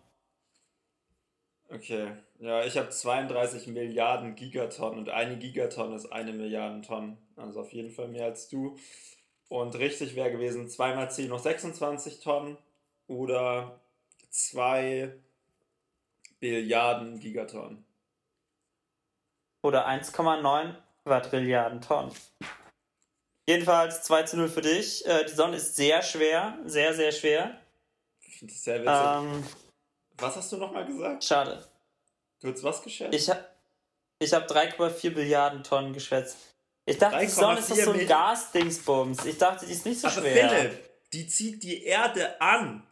[1.70, 2.12] Okay.
[2.40, 7.16] Ja, ich habe 32 Milliarden Gigaton und eine Gigaton ist eine Milliarde Tonnen.
[7.36, 8.76] Also auf jeden Fall mehr als du.
[9.48, 12.58] Und richtig wäre gewesen 2 mal 10 noch 26 Tonnen
[13.06, 13.80] oder
[14.28, 15.18] 2
[16.40, 17.84] Billiarden Gigatonnen.
[19.62, 20.74] Oder 1,9
[21.04, 22.12] Quadrilliarden Tonnen.
[23.48, 25.06] Jedenfalls 2 zu 0 für dich.
[25.06, 26.58] Äh, die Sonne ist sehr schwer.
[26.66, 27.58] Sehr, sehr schwer.
[28.20, 29.38] Ich finde das sehr witzig.
[29.38, 29.44] Ähm,
[30.18, 31.24] was hast du nochmal gesagt?
[31.24, 31.64] schade.
[32.40, 33.14] Du hast was geschätzt?
[33.14, 33.44] Ich habe
[34.20, 36.36] ich hab 3,4 Billiarden Tonnen geschätzt.
[36.84, 39.24] Ich dachte, die Sonne ist doch 3,4 so ein Gasdingsbums.
[39.24, 40.48] Ich dachte, die ist nicht so Aber schwer.
[40.48, 42.86] Philipp, die zieht die Erde an.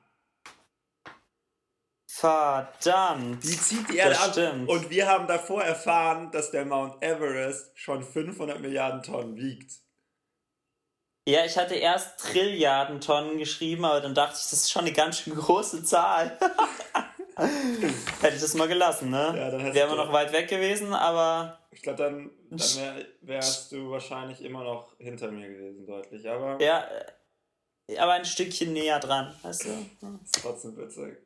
[2.19, 3.45] Verdammt.
[3.45, 4.33] Die zieht die Erde Das an.
[4.33, 4.69] stimmt.
[4.71, 9.73] Und wir haben davor erfahren, dass der Mount Everest schon 500 Milliarden Tonnen wiegt.
[11.29, 14.93] Ja, ich hatte erst Trilliarden Tonnen geschrieben, aber dann dachte ich, das ist schon eine
[14.93, 16.39] ganz schön große Zahl.
[17.37, 19.35] Hätte ich das mal gelassen, ne?
[19.37, 23.73] Ja, dann Wären wir noch weit weg gewesen, aber Ich glaube, dann, dann wär, wärst
[23.73, 26.27] du wahrscheinlich immer noch hinter mir gewesen, deutlich.
[26.31, 26.87] Aber ja,
[27.89, 29.69] äh, aber ein Stückchen näher dran, weißt du?
[30.25, 31.26] ist trotzdem witzig.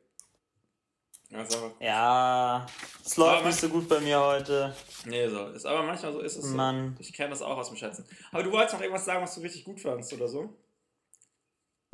[1.31, 2.65] Ja, ist aber, Ja,
[3.05, 4.75] es läuft nicht so gut bei mir heute.
[5.05, 5.65] nee, so ist.
[5.65, 6.55] Aber manchmal so ist es so.
[6.55, 6.95] Mann.
[6.99, 8.05] Ich kenne das auch aus dem Schätzen.
[8.31, 10.53] Aber du wolltest noch irgendwas sagen, was du richtig gut fandst oder so?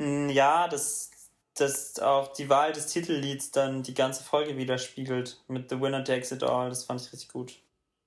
[0.00, 1.10] Hm, Ja, das,
[1.54, 6.32] das auch die Wahl des Titellieds dann die ganze Folge widerspiegelt mit The Winner Takes
[6.32, 6.68] It All.
[6.68, 7.60] Das fand ich richtig gut.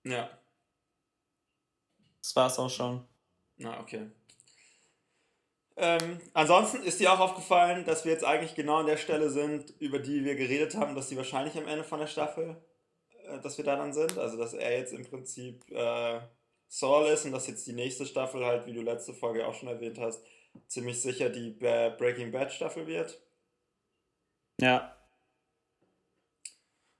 [0.03, 0.29] Ja.
[2.21, 3.05] Das war's auch schon.
[3.57, 4.09] Na, okay.
[5.77, 9.73] Ähm, ansonsten ist dir auch aufgefallen, dass wir jetzt eigentlich genau an der Stelle sind,
[9.79, 12.57] über die wir geredet haben, dass sie wahrscheinlich am Ende von der Staffel,
[13.27, 14.17] äh, dass wir da dann sind.
[14.17, 16.19] Also, dass er jetzt im Prinzip äh,
[16.67, 19.69] Saul ist und dass jetzt die nächste Staffel halt, wie du letzte Folge auch schon
[19.69, 20.23] erwähnt hast,
[20.67, 23.21] ziemlich sicher die Ba- Breaking Bad Staffel wird.
[24.59, 24.95] Ja.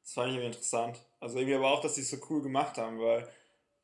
[0.04, 1.00] Das fand ich irgendwie interessant.
[1.20, 3.30] Also irgendwie aber auch, dass sie es so cool gemacht haben, weil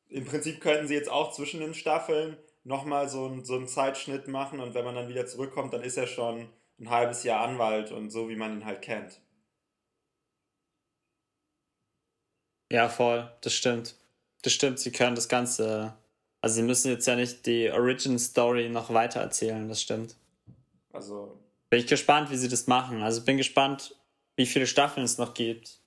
[0.08, 4.28] im Prinzip könnten sie jetzt auch zwischen den Staffeln nochmal so, ein, so einen Zeitschnitt
[4.28, 6.48] machen und wenn man dann wieder zurückkommt, dann ist er schon
[6.80, 9.20] ein halbes Jahr Anwalt und so, wie man ihn halt kennt.
[12.70, 13.30] Ja, voll.
[13.40, 13.94] Das stimmt.
[14.42, 14.78] Das stimmt.
[14.78, 15.94] Sie können das Ganze.
[16.40, 19.68] Also, sie müssen jetzt ja nicht die Origin Story noch weiter erzählen.
[19.68, 20.16] Das stimmt.
[20.92, 21.38] Also,
[21.70, 23.02] Bin ich gespannt, wie sie das machen.
[23.02, 23.96] Also, bin gespannt,
[24.36, 25.80] wie viele Staffeln es noch gibt.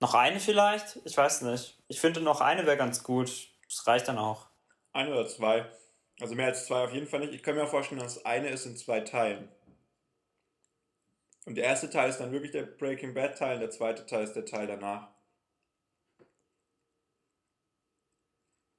[0.00, 0.98] Noch eine vielleicht?
[1.04, 1.78] Ich weiß nicht.
[1.88, 3.48] Ich finde, noch eine wäre ganz gut.
[3.68, 4.49] Das reicht dann auch.
[4.92, 5.70] Ein oder zwei.
[6.20, 7.32] Also mehr als zwei auf jeden Fall nicht.
[7.32, 9.48] Ich kann mir auch vorstellen, dass eine ist in zwei Teilen.
[11.46, 14.24] Und der erste Teil ist dann wirklich der Breaking Bad Teil, und der zweite Teil
[14.24, 15.08] ist der Teil danach.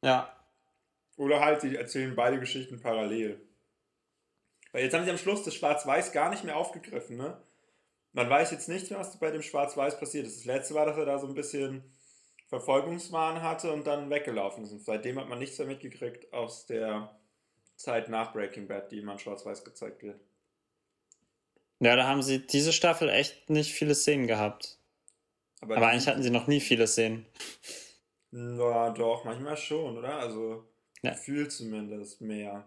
[0.04, 0.36] Ja.
[1.17, 3.41] Oder halt, sie erzählen beide Geschichten parallel.
[4.71, 7.41] Weil jetzt haben sie am Schluss das Schwarz-Weiß gar nicht mehr aufgegriffen, ne?
[8.13, 10.39] Man weiß jetzt nicht mehr, was bei dem Schwarz-Weiß passiert ist.
[10.39, 11.84] Das letzte war, dass er da so ein bisschen
[12.52, 14.74] Verfolgungswahn hatte und dann weggelaufen ist.
[14.74, 17.18] Und seitdem hat man nichts mehr mitgekriegt aus der
[17.78, 20.20] Zeit nach Breaking Bad, die immer in Schwarz-Weiß gezeigt wird.
[21.80, 24.78] Ja, da haben sie diese Staffel echt nicht viele Szenen gehabt.
[25.62, 27.26] Aber eigentlich hatten sie noch nie viele Szenen.
[28.32, 30.16] Na doch, manchmal schon, oder?
[30.18, 30.66] Also
[31.04, 31.12] Ja.
[31.12, 32.66] gefühlt zumindest mehr.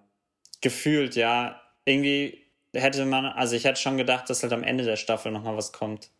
[0.62, 1.60] Gefühlt, ja.
[1.84, 2.42] Irgendwie
[2.72, 5.72] hätte man, also ich hätte schon gedacht, dass halt am Ende der Staffel nochmal was
[5.74, 6.10] kommt.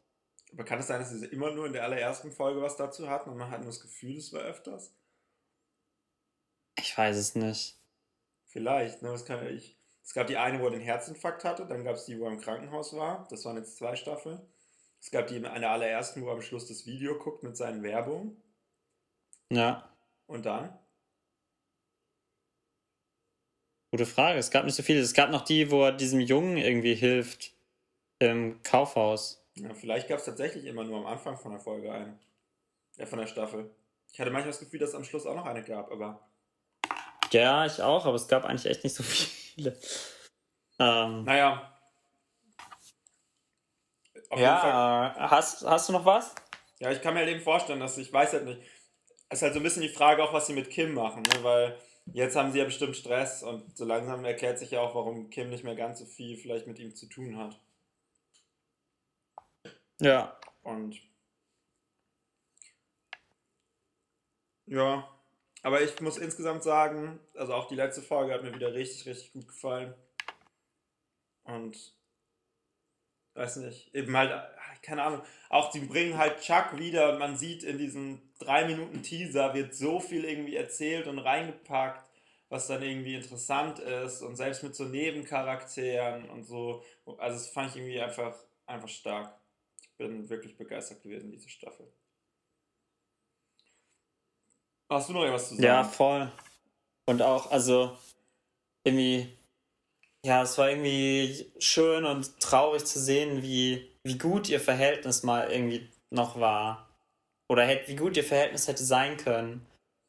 [0.55, 3.31] Aber kann es sein, dass sie immer nur in der allerersten Folge was dazu hatten
[3.31, 4.95] und man hat nur das Gefühl, es war öfters?
[6.79, 7.77] Ich weiß es nicht.
[8.45, 9.11] Vielleicht, ne?
[9.11, 9.77] Das kann ich.
[10.05, 12.33] Es gab die eine, wo er den Herzinfarkt hatte, dann gab es die, wo er
[12.33, 13.27] im Krankenhaus war.
[13.31, 14.41] Das waren jetzt zwei Staffeln.
[15.01, 18.41] Es gab die eine allerersten, wo er am Schluss das Video guckt mit seinen Werbungen.
[19.51, 19.91] Ja,
[20.27, 20.79] Und dann?
[23.91, 24.41] gute Frage.
[24.41, 25.01] Es gab nicht so viele.
[25.01, 27.55] Es gab noch die, wo er diesem Jungen irgendwie hilft
[28.19, 29.44] im Kaufhaus.
[29.57, 32.19] Ja, vielleicht gab es tatsächlich immer nur am Anfang von der Folge eine.
[32.97, 33.75] Ja, von der Staffel.
[34.13, 36.29] Ich hatte manchmal das Gefühl, dass es am Schluss auch noch eine gab, aber.
[37.33, 39.79] Ja, ich auch, aber es gab eigentlich echt nicht so viele.
[40.79, 41.71] Ähm, Naja.
[44.31, 44.71] Auf jeden Fall.
[44.71, 46.35] ja, hast, hast du noch was?
[46.81, 48.61] Ja, ich kann mir halt eben vorstellen, dass ich weiß halt nicht.
[49.29, 51.43] Es ist halt so ein bisschen die Frage auch, was sie mit Kim machen, ne?
[51.43, 55.31] weil jetzt haben sie ja bestimmt Stress und so langsam erklärt sich ja auch, warum
[55.31, 57.59] Kim nicht mehr ganz so viel vielleicht mit ihm zu tun hat.
[60.01, 60.39] Ja.
[60.63, 61.01] Und
[64.67, 65.09] ja,
[65.63, 69.33] aber ich muss insgesamt sagen, also auch die letzte Folge hat mir wieder richtig, richtig
[69.33, 69.95] gut gefallen.
[71.45, 71.95] Und
[73.35, 74.33] weiß nicht, eben halt,
[74.83, 79.03] keine Ahnung, auch die bringen halt Chuck wieder und man sieht in diesem 3 Minuten
[79.03, 82.09] Teaser wird so viel irgendwie erzählt und reingepackt,
[82.49, 86.85] was dann irgendwie interessant ist und selbst mit so Nebencharakteren und so,
[87.19, 89.35] also das fand ich irgendwie einfach, einfach stark.
[89.97, 91.87] Ich bin wirklich begeistert gewesen, diese Staffel.
[94.91, 95.63] Hast du noch irgendwas zu sagen?
[95.63, 96.33] Ja, voll.
[97.07, 97.97] Und auch, also,
[98.83, 99.37] irgendwie,
[100.25, 105.49] ja, es war irgendwie schön und traurig zu sehen, wie, wie gut ihr Verhältnis mal
[105.49, 106.89] irgendwie noch war.
[107.49, 109.65] Oder hätte, wie gut ihr Verhältnis hätte sein können.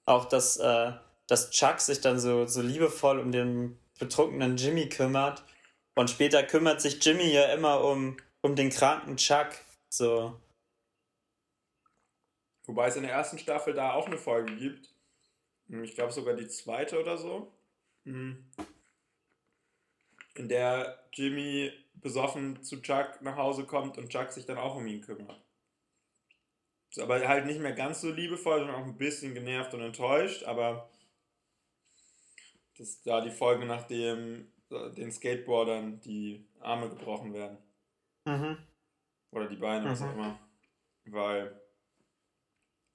[0.08, 0.94] Auch, dass, äh,
[1.28, 5.44] dass Chuck sich dann so, so liebevoll um den betrunkenen Jimmy kümmert.
[5.96, 9.50] Und später kümmert sich Jimmy ja immer um, um den kranken Chuck.
[9.90, 10.40] So.
[12.66, 14.94] Wobei es in der ersten Staffel da auch eine Folge gibt.
[15.68, 17.52] Hm, Ich glaube sogar die zweite oder so.
[18.06, 18.46] Hm.
[20.36, 24.86] In der Jimmy besoffen zu Chuck nach Hause kommt und Chuck sich dann auch um
[24.88, 25.40] ihn kümmert.
[26.90, 30.44] Ist aber halt nicht mehr ganz so liebevoll, sondern auch ein bisschen genervt und enttäuscht,
[30.44, 30.90] aber
[32.78, 37.58] das ist da die Folge, nachdem äh, den Skateboardern die Arme gebrochen werden.
[38.26, 38.58] Mhm.
[39.36, 40.06] Oder die Beine, was Mhm.
[40.08, 40.40] auch immer.
[41.06, 41.62] Weil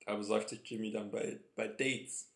[0.07, 2.33] da besäuft sich Jimmy dann bei, bei Dates.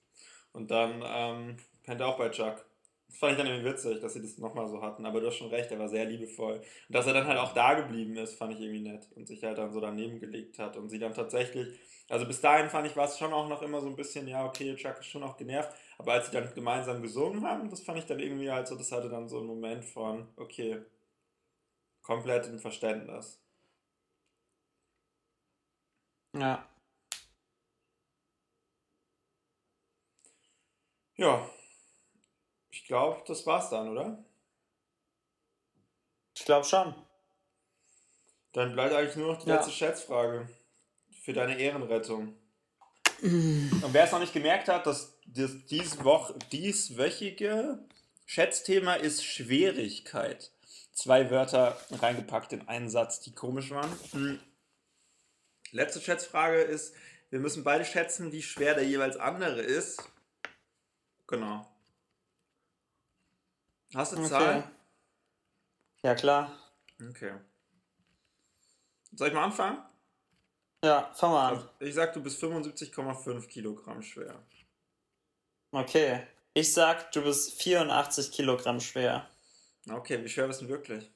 [0.53, 2.64] Und dann ähm, pennt er auch bei Chuck.
[3.09, 5.07] Das fand ich dann irgendwie witzig, dass sie das nochmal so hatten.
[5.07, 6.57] Aber du hast schon recht, er war sehr liebevoll.
[6.57, 9.09] Und dass er dann halt auch da geblieben ist, fand ich irgendwie nett.
[9.14, 10.77] Und sich halt dann so daneben gelegt hat.
[10.77, 13.81] Und sie dann tatsächlich, also bis dahin fand ich, war es schon auch noch immer
[13.81, 15.73] so ein bisschen, ja, okay, Chuck ist schon auch genervt.
[15.99, 18.93] Aber als sie dann gemeinsam gesungen haben, das fand ich dann irgendwie halt so, das
[18.93, 20.83] hatte dann so einen Moment von, okay,
[22.03, 23.40] komplett im Verständnis.
[26.35, 26.66] Ja.
[31.16, 31.49] Ja,
[32.70, 34.25] ich glaube, das war's dann, oder?
[36.35, 36.94] Ich glaube schon.
[38.53, 39.57] Dann bleibt eigentlich nur noch die Ja.
[39.57, 40.49] letzte Schätzfrage
[41.23, 42.37] für deine Ehrenrettung.
[43.23, 47.79] Und wer es noch nicht gemerkt hat, dass das dies Woch, dieswöchige
[48.27, 50.51] Schätzthema ist Schwierigkeit.
[50.92, 54.40] Zwei Wörter reingepackt in einen Satz, die komisch waren.
[55.72, 56.94] Letzte Schätzfrage ist,
[57.31, 60.03] wir müssen beide schätzen, wie schwer der jeweils andere ist.
[61.27, 61.66] Genau.
[63.94, 64.29] Hast du Okay.
[64.29, 64.64] Zahlen?
[66.03, 66.59] Ja, klar.
[67.11, 67.33] Okay.
[69.12, 69.83] Soll ich mal anfangen?
[70.85, 71.70] Ja, fang mal an.
[71.81, 74.38] Ich sag, du bist 75,5 Kilogramm schwer.
[75.70, 76.27] Okay.
[76.53, 79.29] Ich sag, du bist 84 Kilogramm schwer.
[79.90, 81.11] Okay, wie schwer bist du wirklich?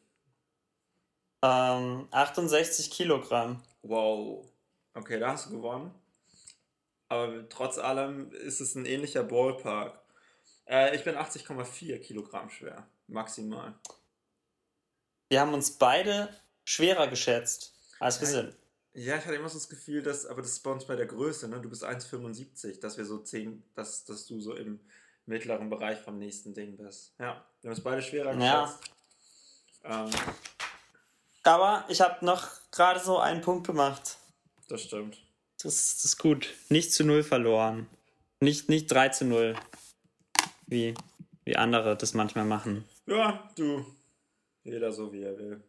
[1.42, 3.62] Ähm, 68 Kilogramm.
[3.82, 4.46] Wow.
[4.94, 5.94] Okay, da hast du gewonnen.
[7.08, 10.00] Aber trotz allem ist es ein ähnlicher Ballpark.
[10.66, 12.86] Äh, ich bin 80,4 Kilogramm schwer.
[13.06, 13.74] Maximal.
[15.30, 16.28] Wir haben uns beide
[16.64, 18.56] schwerer geschätzt, als wir sind.
[18.94, 21.06] Ja, ich hatte immer so das Gefühl, dass, aber das ist bei uns bei der
[21.06, 21.60] Größe, ne?
[21.60, 24.80] Du bist 1,75, dass wir so 10, dass, dass du so im
[25.24, 27.14] mittleren Bereich vom nächsten Ding bist.
[27.18, 28.64] Ja, wir haben uns beide schwerer Ja.
[28.64, 28.90] geschätzt.
[29.84, 30.10] Ähm,
[31.44, 34.18] Aber ich habe noch gerade so einen Punkt gemacht.
[34.68, 35.16] das stimmt.
[35.62, 36.54] Das, das ist gut.
[36.68, 37.88] Nicht zu null verloren.
[38.40, 39.56] Nicht, nicht 3 zu 0.
[40.66, 40.94] Wie,
[41.44, 42.84] wie andere das manchmal machen.
[43.06, 43.84] Ja, du.
[44.62, 45.64] Jeder so, wie er will.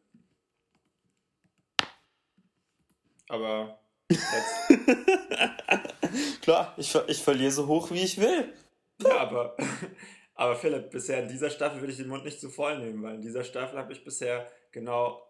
[3.29, 3.79] Aber
[4.09, 4.67] jetzt,
[6.41, 8.53] Klar, ich, ich verliere so hoch, wie ich will.
[9.01, 9.55] ja, aber,
[10.35, 13.15] Aber Philipp, bisher in dieser Staffel würde ich den Mund nicht zu voll nehmen, weil
[13.15, 15.28] in dieser Staffel habe ich bisher genau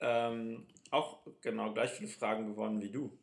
[0.00, 3.18] ähm, auch genau gleich viele Fragen gewonnen wie du.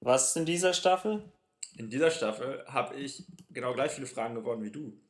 [0.00, 1.32] Was ist in dieser Staffel?
[1.76, 5.00] In dieser Staffel habe ich genau gleich viele Fragen gewonnen wie du.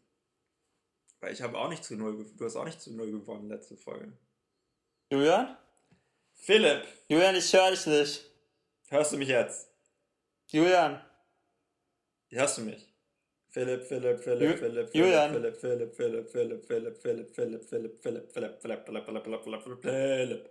[1.21, 3.49] Weil ich habe auch nicht zu null, ge- du hast auch nicht zu null gewonnen
[3.49, 4.17] letzte Folge.
[5.11, 5.57] Julian?
[6.35, 8.31] Philipp, Julian, ich höre dich nicht.
[8.88, 9.69] hörst du mich jetzt?
[10.49, 11.03] Julian,
[12.31, 12.94] Hörst du mich?
[13.55, 15.33] Philipp, Philipp, Philipp, Philipp, Philipp, Julian.
[15.33, 19.85] Philipp, Philipp, Philipp, Philipp, Philipp, Philipp, Philipp, Philipp, Philipp, Philipp, Philipp, Philipp, Philipp, Philipp, Philipp,
[19.85, 20.51] Philipp,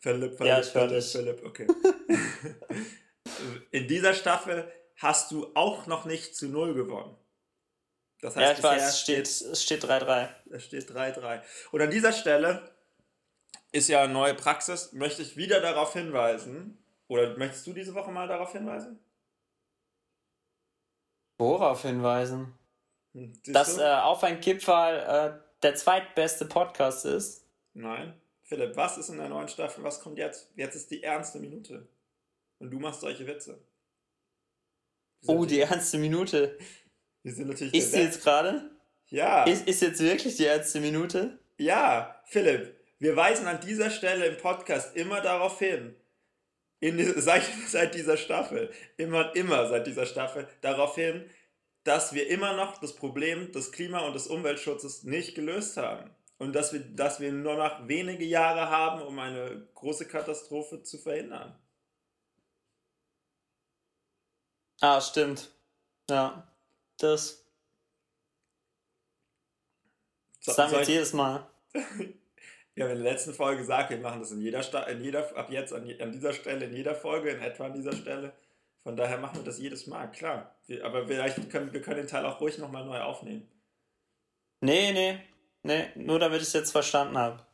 [0.00, 1.02] Philipp, Philipp, Ja, Philipp.
[1.02, 1.66] Philipp, okay.
[3.70, 7.16] In dieser Staffel hast du auch noch nicht zu null gewonnen.
[8.20, 10.28] Das ja, heißt, ich weiß, es steht, es steht 3-3.
[10.50, 11.40] es steht 3-3.
[11.72, 12.70] Und an dieser Stelle
[13.72, 18.10] ist ja eine neue Praxis, möchte ich wieder darauf hinweisen, oder möchtest du diese Woche
[18.10, 18.98] mal darauf hinweisen?
[21.38, 22.52] Worauf hinweisen?
[23.46, 27.46] Dass äh, auf ein Kipferl äh, der zweitbeste Podcast ist.
[27.74, 28.14] Nein.
[28.42, 29.84] Philipp, was ist in der neuen Staffel?
[29.84, 30.50] Was kommt jetzt?
[30.56, 31.86] Jetzt ist die ernste Minute.
[32.58, 33.62] Und du machst solche Witze.
[35.26, 36.58] Oh, die ernste Minute.
[37.22, 38.70] Wir sind natürlich Ist sie jetzt gerade?
[39.08, 41.38] Ja, Ist, ist jetzt wirklich die ernste Minute?
[41.56, 45.94] ja, Philipp, wir weisen an dieser Stelle im Podcast immer darauf hin,
[46.80, 51.28] in, seit, seit dieser Staffel, immer, immer seit dieser Staffel, darauf hin,
[51.84, 56.10] dass wir immer noch das Problem des Klima- und des Umweltschutzes nicht gelöst haben.
[56.38, 60.98] Und dass wir, dass wir nur noch wenige Jahre haben, um eine große Katastrophe zu
[60.98, 61.58] verhindern.
[64.80, 65.50] Ah, stimmt.
[66.08, 66.46] Ja.
[66.98, 67.44] Das
[70.40, 71.48] So- sagen wir jetzt jedes Mal.
[72.78, 75.36] Wir haben in der letzten Folge gesagt, wir machen das in jeder, Sta in jeder
[75.36, 78.32] ab jetzt an, an dieser Stelle, in jeder Folge, in etwa an dieser Stelle.
[78.84, 80.54] Von daher machen wir das jedes Mal, klar.
[80.68, 83.48] Wir, aber vielleicht können wir können den Teil auch ruhig nochmal neu aufnehmen.
[84.60, 85.18] Nee, nee.
[85.64, 87.44] Nee, nur damit ich es jetzt verstanden habe.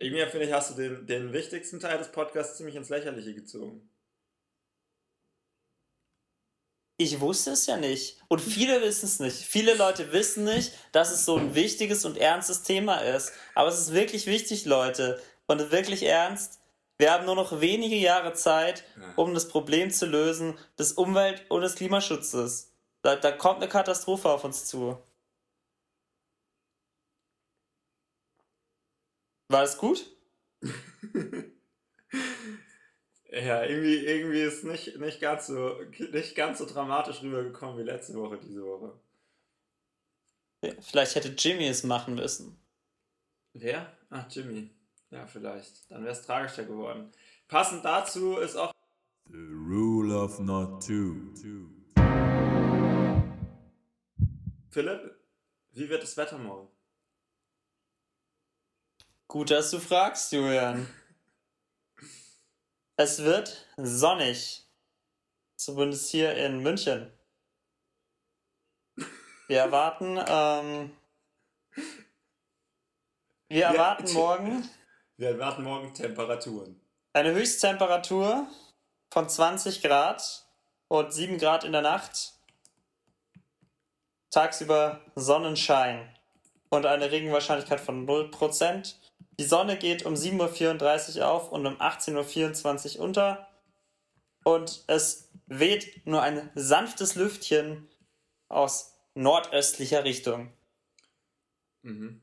[0.00, 3.88] Irgendwie finde ich, hast du den, den wichtigsten Teil des Podcasts ziemlich ins Lächerliche gezogen.
[7.00, 8.18] Ich wusste es ja nicht.
[8.28, 9.38] Und viele wissen es nicht.
[9.38, 13.32] Viele Leute wissen nicht, dass es so ein wichtiges und ernstes Thema ist.
[13.54, 15.18] Aber es ist wirklich wichtig, Leute.
[15.46, 16.60] Und wirklich ernst.
[16.98, 18.84] Wir haben nur noch wenige Jahre Zeit,
[19.16, 22.70] um das Problem zu lösen des Umwelt- und des Klimaschutzes.
[23.00, 24.98] Da, da kommt eine Katastrophe auf uns zu.
[29.48, 30.04] War das gut?
[33.32, 35.76] Ja, irgendwie, irgendwie ist nicht, nicht, ganz so,
[36.12, 38.92] nicht ganz so dramatisch rübergekommen wie letzte Woche, diese Woche.
[40.62, 42.60] Ja, Vielleicht hätte Jimmy es machen müssen.
[43.52, 43.96] Wer?
[44.10, 44.70] Ach, Jimmy.
[45.10, 45.90] Ja, vielleicht.
[45.90, 47.12] Dann wäre es tragischer geworden.
[47.46, 48.72] Passend dazu ist auch
[49.32, 51.32] The rule of not two.
[54.70, 55.16] Philipp,
[55.72, 56.68] wie wird das Wetter morgen?
[59.28, 60.88] Gut, dass du fragst, Julian.
[63.02, 64.62] Es wird sonnig.
[65.56, 67.10] Zumindest hier in München.
[69.48, 70.94] Wir erwarten, ähm,
[73.48, 74.12] wir erwarten tja.
[74.12, 74.68] morgen
[75.16, 76.78] Wir erwarten morgen Temperaturen.
[77.14, 78.46] eine Höchsttemperatur
[79.10, 80.44] von 20 Grad
[80.88, 82.34] und 7 Grad in der Nacht.
[84.28, 86.14] Tagsüber Sonnenschein
[86.68, 88.99] und eine Regenwahrscheinlichkeit von 0%.
[89.40, 93.48] Die Sonne geht um 7.34 Uhr auf und um 18.24 Uhr unter.
[94.44, 97.88] Und es weht nur ein sanftes Lüftchen
[98.48, 100.52] aus nordöstlicher Richtung.
[101.80, 102.20] Mhm.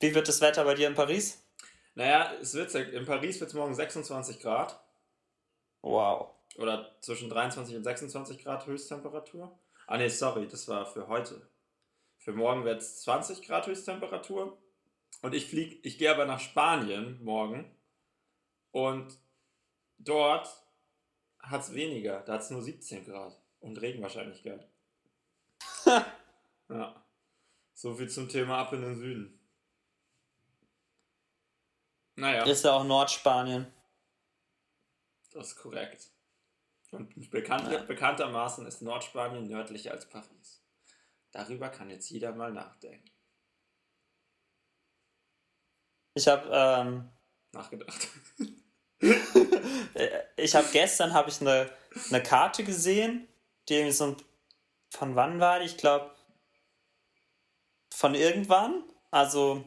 [0.00, 1.46] Wie wird das Wetter bei dir in Paris?
[1.94, 4.82] Naja, es wird, in Paris wird es morgen 26 Grad.
[5.82, 6.30] Wow.
[6.56, 9.60] Oder zwischen 23 und 26 Grad Höchsttemperatur.
[9.86, 11.46] Ah ne, sorry, das war für heute.
[12.16, 14.58] Für morgen wird es 20 Grad Höchsttemperatur.
[15.22, 17.70] Und ich fliege, ich gehe aber nach Spanien morgen.
[18.70, 19.18] Und
[19.98, 20.48] dort
[21.40, 22.20] hat es weniger.
[22.22, 23.40] Da hat es nur 17 Grad.
[23.60, 24.68] Und Regenwahrscheinlichkeit.
[26.68, 27.04] ja.
[27.74, 29.40] So viel zum Thema ab in den Süden.
[32.16, 32.44] Naja.
[32.44, 33.66] Ist ja auch Nordspanien.
[35.32, 36.10] Das ist korrekt.
[36.90, 37.82] Und bekannt, Ja.
[37.82, 40.62] bekanntermaßen ist Nordspanien nördlicher als Paris.
[41.32, 43.10] Darüber kann jetzt jeder mal nachdenken.
[46.16, 47.08] Ich habe ähm,
[47.52, 48.08] Nachgedacht.
[50.36, 51.70] Ich habe gestern habe ich eine,
[52.10, 53.28] eine Karte gesehen,
[53.68, 54.16] die irgendwie so ein,
[54.90, 55.66] von wann war die?
[55.66, 56.10] Ich glaube
[57.94, 59.64] von irgendwann, also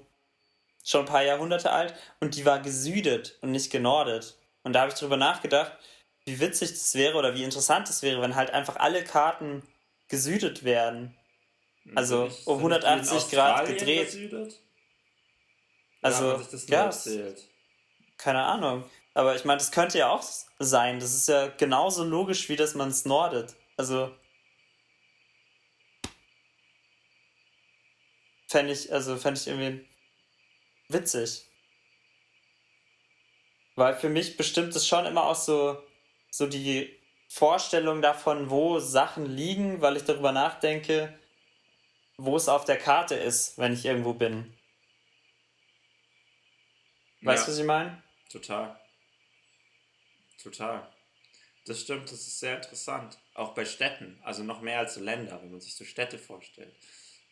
[0.83, 4.37] schon ein paar Jahrhunderte alt und die war gesüdet und nicht genordet.
[4.63, 5.71] Und da habe ich drüber nachgedacht,
[6.25, 9.63] wie witzig das wäre oder wie interessant es wäre, wenn halt einfach alle Karten
[10.07, 11.15] gesüdet werden.
[11.95, 14.05] Also Nicht- um sind nicht die in 180 Grad gedreht.
[14.07, 14.59] gesüdet?
[16.01, 17.49] Also, ja, erzählt?
[18.17, 18.89] keine Ahnung.
[19.13, 20.23] Aber ich meine, das könnte ja auch
[20.59, 20.99] sein.
[20.99, 23.55] Das ist ja genauso logisch, wie dass man es nordet.
[23.75, 24.15] Also.
[28.47, 29.85] Fände ich, also fände ich irgendwie
[30.87, 31.45] witzig.
[33.75, 35.81] Weil für mich bestimmt es schon immer auch so,
[36.31, 41.17] so die Vorstellung davon, wo Sachen liegen, weil ich darüber nachdenke,
[42.17, 44.53] wo es auf der Karte ist, wenn ich irgendwo bin.
[47.21, 47.53] Weißt du, Ja.
[47.53, 48.03] was ich meine?
[48.29, 48.79] Total.
[50.41, 50.91] Total.
[51.65, 53.19] Das stimmt, das ist sehr interessant.
[53.33, 56.75] Auch bei Städten, also noch mehr als so Länder, wenn man sich so Städte vorstellt.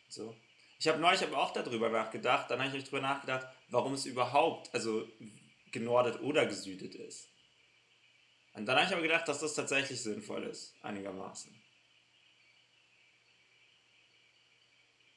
[0.08, 0.36] So.
[0.78, 4.06] Ich habe neulich aber auch darüber nachgedacht, dann habe ich mich darüber nachgedacht, warum es
[4.06, 5.08] überhaupt, also
[5.72, 7.28] genordet oder gesüdet ist.
[8.52, 11.57] Und dann habe ich aber gedacht, dass das tatsächlich sinnvoll ist, einigermaßen.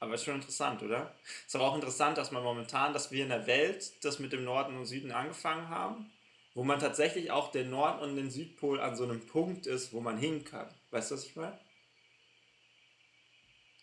[0.01, 1.15] Aber ist schon interessant, oder?
[1.45, 4.43] Ist aber auch interessant, dass man momentan, dass wir in der Welt das mit dem
[4.43, 6.11] Norden und Süden angefangen haben,
[6.55, 10.01] wo man tatsächlich auch den Nord- und den Südpol an so einem Punkt ist, wo
[10.01, 10.67] man hin kann.
[10.89, 11.57] Weißt du, was ich meine?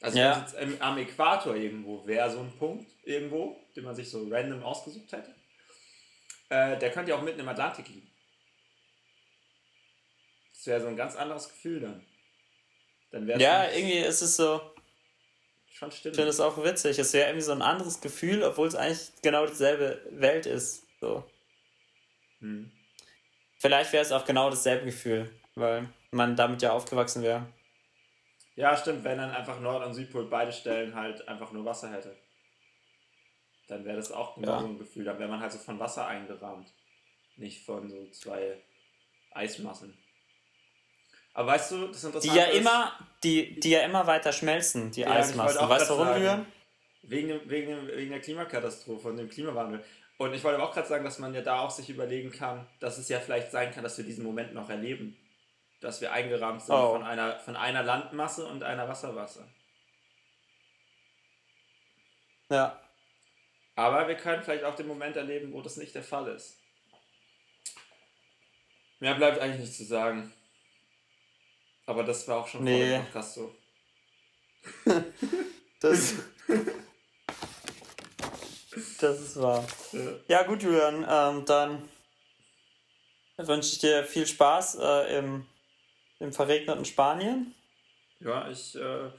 [0.00, 0.40] Also Ja.
[0.40, 4.64] jetzt am- am Äquator irgendwo wäre, so ein Punkt irgendwo, den man sich so random
[4.64, 5.32] ausgesucht hätte,
[6.48, 8.10] äh, der könnte ja auch mitten im Atlantik liegen.
[10.52, 12.04] Das wäre so ein ganz anderes Gefühl dann.
[13.12, 14.74] Dann Ja, irgendwie ist es so,
[15.78, 16.16] schon ich stimmig.
[16.16, 16.98] finde es auch witzig.
[16.98, 20.86] Es wäre irgendwie so ein anderes Gefühl, obwohl es eigentlich genau dieselbe Welt ist.
[21.00, 21.24] So.
[22.40, 22.70] Hm.
[23.58, 27.46] Vielleicht wäre es auch genau dasselbe Gefühl, weil man damit ja aufgewachsen wäre.
[28.56, 32.16] Ja, stimmt, wenn dann einfach Nord- und Südpol beide Stellen halt einfach nur Wasser hätte.
[33.68, 34.60] Dann wäre das auch genau Ja.
[34.60, 35.04] so ein Gefühl.
[35.04, 36.72] Dann wäre man halt so von Wasser eingerahmt.
[37.36, 38.60] Nicht von so zwei
[39.32, 39.96] Eismassen.
[41.38, 44.90] Aber weißt du, das Die Interessante ja ist, immer, die, die ja immer weiter schmelzen,
[44.90, 45.68] die Ja, Eismassen.
[45.68, 46.16] Weißt du, warum.
[46.16, 46.46] Julian?
[47.02, 49.84] wegen, wegen, wegen der Klimakatastrophe und dem Klimawandel.
[50.16, 52.66] Und ich wollte aber auch gerade sagen, dass man ja da auch sich überlegen kann,
[52.80, 55.16] dass es ja vielleicht sein kann, dass wir diesen Moment noch erleben.
[55.80, 56.94] Dass wir eingerahmt sind Oh.
[56.94, 59.46] von, einer, von einer Landmasse und einer Wassermasse.
[62.50, 62.80] Ja.
[63.76, 66.58] Aber wir können vielleicht auch den Moment erleben, wo das nicht der Fall ist.
[68.98, 70.32] Mehr bleibt eigentlich nicht zu sagen.
[71.88, 72.90] Aber das war auch schon vor Nee.
[72.90, 73.54] dem Podcast so.
[75.80, 76.14] Das,
[79.00, 79.64] das ist wahr.
[80.26, 81.88] Ja, gut, Julian, ähm, dann
[83.36, 85.46] wünsche ich dir viel Spaß äh, im,
[86.18, 87.54] im verregneten Spanien.
[88.18, 89.10] Ja, ich äh,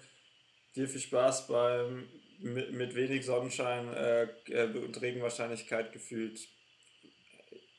[0.76, 2.10] dir viel Spaß beim
[2.40, 6.42] mit, mit wenig Sonnenschein äh, äh, und Regenwahrscheinlichkeit gefühlt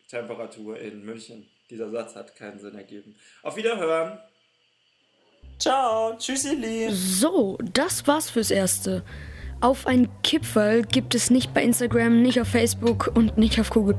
[0.09, 1.49] Temperatur in München.
[1.68, 3.14] Dieser Satz hat keinen Sinn ergeben.
[3.43, 4.18] Auf Wiederhören!
[5.61, 6.94] Ciao, tschüss, ihr Lieben.
[6.94, 9.04] So, das war's fürs Erste.
[9.61, 13.94] Auf ein Kipferl gibt es nicht bei Instagram, nicht auf Facebook und nicht auf Google+.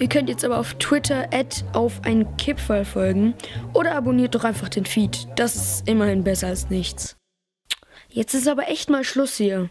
[0.00, 1.28] Ihr könnt jetzt aber auf Twitter
[1.74, 3.34] auf ein Kipferl folgen
[3.72, 5.28] oder abonniert doch einfach den Feed.
[5.36, 7.16] Das ist immerhin besser als nichts.
[8.08, 9.70] Jetzt ist aber echt mal Schluss hier.